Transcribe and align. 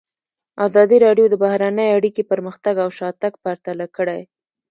ازادي 0.67 0.97
راډیو 1.05 1.25
د 1.29 1.35
بهرنۍ 1.43 1.87
اړیکې 1.97 2.23
پرمختګ 2.31 2.75
او 2.83 2.89
شاتګ 2.97 3.33
پرتله 3.43 3.85
کړی. 3.97 4.21